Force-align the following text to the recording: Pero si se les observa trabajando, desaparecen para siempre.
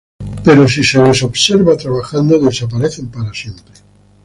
Pero 0.45 0.67
si 0.67 0.83
se 0.83 0.97
les 1.07 1.21
observa 1.21 1.77
trabajando, 1.77 2.39
desaparecen 2.39 3.09
para 3.11 3.31
siempre. 3.35 3.71